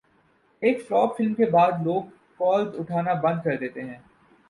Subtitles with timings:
[0.61, 2.01] ایک flop film کے بعد لوگ
[2.39, 3.97] کالز اٹھانا بند کردیتے ہیں